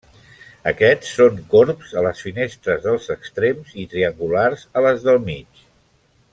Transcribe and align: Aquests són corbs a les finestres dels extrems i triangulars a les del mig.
Aquests 0.69 1.11
són 1.17 1.37
corbs 1.51 1.91
a 2.01 2.03
les 2.07 2.23
finestres 2.29 2.81
dels 2.87 3.11
extrems 3.17 3.77
i 3.85 3.89
triangulars 3.95 4.67
a 4.81 4.87
les 4.89 5.09
del 5.11 5.25
mig. 5.31 5.65